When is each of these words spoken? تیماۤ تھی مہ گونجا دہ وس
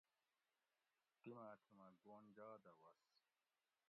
تیماۤ 1.21 1.53
تھی 1.61 1.71
مہ 1.77 1.87
گونجا 2.03 2.49
دہ 2.63 2.73
وس 2.81 3.01